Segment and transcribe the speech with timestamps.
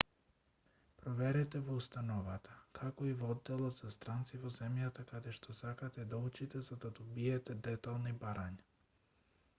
[1.01, 6.25] проверете во установата како и во одделот за странци во земјата каде што сакате да
[6.31, 8.69] учите за да добиете детални барања